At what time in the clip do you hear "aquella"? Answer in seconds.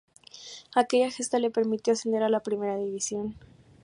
0.81-1.11